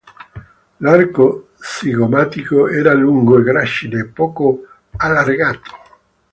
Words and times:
L'arco 0.77 1.49
zigomatico 1.59 2.67
era 2.67 2.91
lungo 2.93 3.37
e 3.37 3.43
gracile, 3.43 4.05
poco 4.05 4.63
allargato. 4.97 5.71